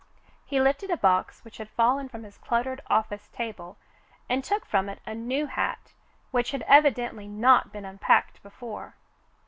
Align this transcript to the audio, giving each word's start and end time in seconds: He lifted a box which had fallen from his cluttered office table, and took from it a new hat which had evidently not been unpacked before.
He 0.47 0.59
lifted 0.59 0.89
a 0.89 0.97
box 0.97 1.45
which 1.45 1.57
had 1.57 1.69
fallen 1.69 2.09
from 2.09 2.23
his 2.23 2.39
cluttered 2.39 2.81
office 2.89 3.27
table, 3.27 3.77
and 4.27 4.43
took 4.43 4.65
from 4.65 4.89
it 4.89 4.99
a 5.05 5.13
new 5.13 5.45
hat 5.45 5.93
which 6.31 6.49
had 6.49 6.63
evidently 6.63 7.27
not 7.27 7.71
been 7.71 7.85
unpacked 7.85 8.41
before. 8.41 8.95